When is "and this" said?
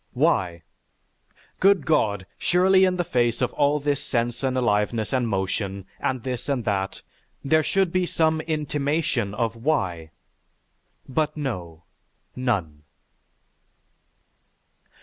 5.99-6.49